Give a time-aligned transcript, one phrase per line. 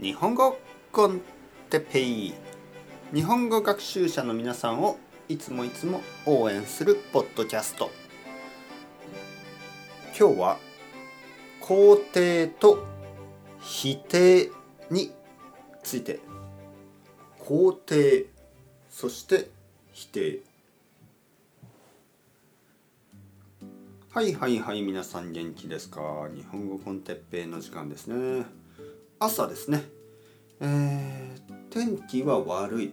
[0.00, 0.56] 日本語
[0.92, 1.20] コン
[1.70, 2.32] テペイ。
[3.12, 4.96] 日本語学習者の皆さんを
[5.28, 7.90] いつもいつも応援するポッドキャスト。
[10.16, 10.58] 今日は
[11.60, 12.86] 肯定と
[13.60, 14.52] 否定
[14.88, 15.10] に
[15.82, 16.20] ついて。
[17.40, 18.26] 肯定
[18.88, 19.50] そして
[19.92, 20.38] 否定。
[24.10, 26.28] はいはいはい皆さん元気ですか？
[26.32, 28.46] 日本語コンテッペイの時間ですね。
[29.20, 29.82] 朝ですね。
[30.60, 32.92] えー、天気は悪い。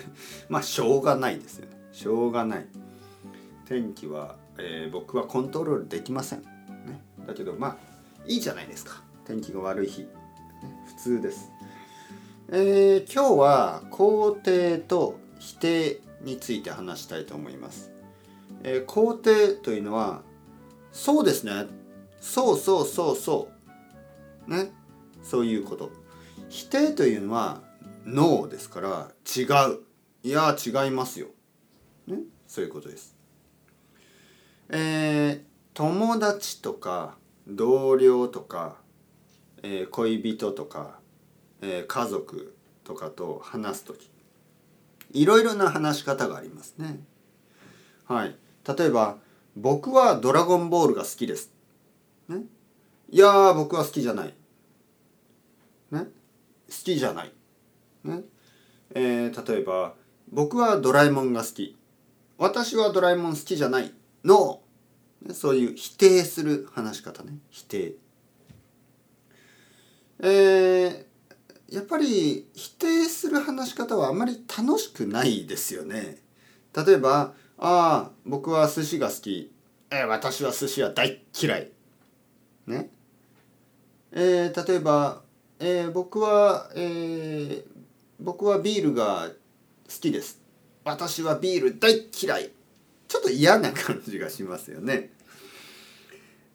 [0.48, 1.76] まあしょうがないですよね。
[1.92, 2.66] しょうがない。
[3.66, 7.76] 天気は、えー、僕はコントロールできません、ね、だけどまあ
[8.26, 9.02] いいじゃないですか。
[9.24, 10.08] 天気が悪い日、ね、
[10.86, 11.50] 普通です。
[12.48, 17.90] えー、今日は肯定と否定について話したいと思います、
[18.62, 20.22] えー、肯定というのは
[20.92, 21.66] そうですね。
[22.20, 23.48] そうそうそうそ
[24.48, 24.50] う。
[24.50, 24.72] ね。
[25.28, 25.90] そういうこと。
[26.48, 27.60] 否定というのは
[28.04, 29.80] ノーですから違う。
[30.22, 31.28] いや違いますよ、
[32.06, 32.18] ね、
[32.48, 33.16] そういうことです。
[34.68, 35.40] えー、
[35.74, 38.76] 友達とか同僚とか、
[39.62, 40.98] えー、恋人とか、
[41.60, 44.10] えー、家族とかと話す時
[45.12, 47.00] いろいろな話し方がありますね。
[48.06, 48.36] はい。
[48.76, 49.18] 例えば
[49.56, 51.52] 「僕はドラゴンボールが好きです」
[52.28, 52.42] ね？
[53.10, 54.34] いや僕は好きじゃない。
[55.90, 57.32] ね、好きじゃない、
[58.04, 58.22] ね。
[58.90, 59.94] えー、例えば
[60.30, 61.76] 「僕はドラえもんが好き」
[62.38, 63.92] 「私はドラえもん好きじゃない」
[64.24, 64.60] の、
[65.22, 67.38] ね、そういう否定する話し方ね。
[67.50, 67.94] 否定。
[70.18, 76.22] えー、やっぱり否定する話し方はあまり楽しくないですよね。
[76.74, 79.52] 例えば「ああ僕は寿司が好き」
[79.90, 81.72] えー「私は寿司は大嫌い」
[82.66, 82.90] ね。
[84.12, 85.22] えー、例えば
[85.58, 87.64] えー、僕は、えー、
[88.20, 89.28] 僕はビールが
[89.88, 90.40] 好きです。
[90.84, 92.50] 私はビール大嫌い。
[93.08, 95.10] ちょっと嫌な感じがしますよね。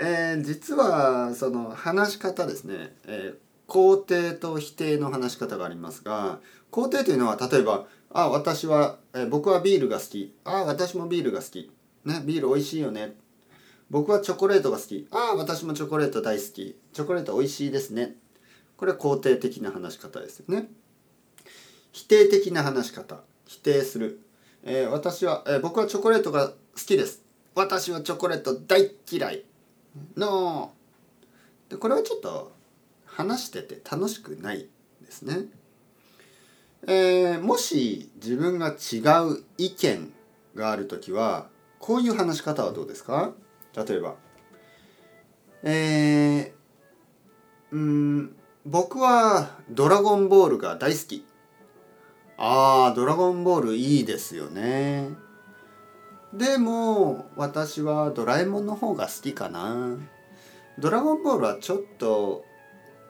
[0.00, 6.38] えー、実はその話し方ですね、えー、肯定と否定の話し方がありますが
[6.70, 11.70] 肯定というのは例えば「あ私は、えー、僕はビールが好き」「あ私もビールが好き」
[12.06, 13.16] ね「ビール美味しいよね」
[13.90, 18.16] 「僕はチョコレートが好き」「あ私もチョコレート大好き」「チョコレート美味しいですね」
[18.78, 20.70] これは肯定的な話し方ですよね。
[21.92, 23.20] 否定的な話し方。
[23.44, 24.20] 否定する、
[24.62, 27.22] えー、私は、えー、僕はチョコレートが好きです。
[27.54, 29.44] 私はチョコレート大嫌い。
[30.16, 30.72] の
[31.68, 32.52] でこれはちょっと
[33.06, 34.68] 話してて楽しくない
[35.02, 35.46] ですね。
[36.86, 40.12] えー、もし自分が違う意見
[40.54, 41.48] がある時は
[41.80, 43.32] こういう話し方はどうですか？
[43.74, 44.14] 例えば。
[45.64, 48.36] えー、うん。
[48.70, 51.24] 僕はドラゴンボールが大好き。
[52.36, 55.08] ああ、ドラゴンボールいいですよね。
[56.34, 59.96] でも、私はドラえもんの方が好きかな。
[60.78, 62.44] ドラゴンボールはちょっと、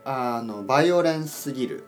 [0.04, 1.84] あの、バイオレンスすぎる。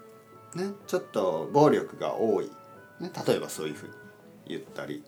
[0.56, 2.50] ね、ちょっと暴力が多い。
[2.98, 3.92] ね、例えばそういうふうに
[4.48, 5.04] 言ったり。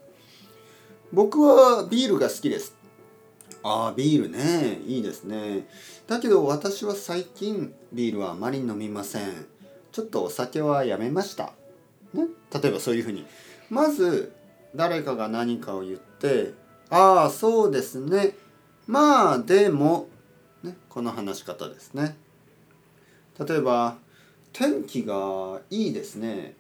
[1.13, 2.77] 僕はビールが好きです。
[3.63, 4.81] ああビールね。
[4.87, 5.67] いいですね。
[6.07, 9.47] だけど私は最近ビールはあまり飲みません。
[9.93, 11.53] ちょっとお酒はやめました。
[12.13, 12.27] ね。
[12.53, 13.25] 例えばそういうふうに。
[13.71, 14.33] まず
[14.75, 16.55] 誰かが何かを言って
[16.91, 18.35] ああそうですね。
[18.87, 20.09] まあでも、
[20.63, 22.17] ね、この話し方ですね。
[23.39, 23.97] 例えば
[24.53, 26.55] 天気がいいですね。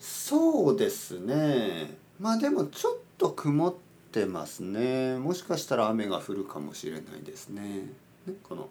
[0.00, 1.96] そうですね。
[2.18, 5.16] まあでもちょっと曇ってってますね。
[5.18, 7.86] もしかしたら雨が降るかもしれないですね。
[8.42, 8.68] この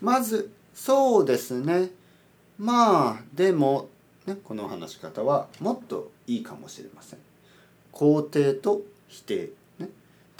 [0.00, 1.90] まずそうですね。
[2.58, 3.90] まあでも、
[4.24, 7.18] ね、この話し方はもっといいかもしれません。
[7.92, 9.90] 肯定と否定、ね、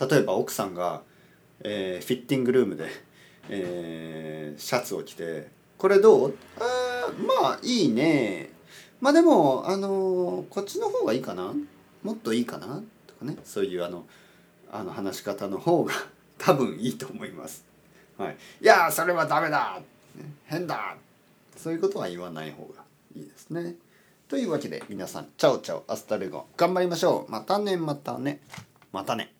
[0.00, 1.02] 例えば奥さんが、
[1.60, 2.88] えー、フィッティングルームで、
[3.50, 6.34] えー、シャツを着て「これどう？
[6.58, 8.50] あまあいいね。
[9.00, 11.52] まあでもあのー、こっちの方がいいかな？
[12.02, 13.36] もっといいかな」とかね。
[13.44, 14.06] そういうあの
[14.72, 15.92] あの話し方の方が
[16.38, 17.64] 多分いいと思います。
[18.16, 19.80] はい、いやそれはダメだ、
[20.46, 20.96] 変だ
[21.56, 22.82] そういうことは言わない方が
[23.14, 23.76] いいですね。
[24.28, 28.40] というわけで皆さん chao chao hasta luego 頑張りましょうまたねまたね
[28.92, 29.37] またね。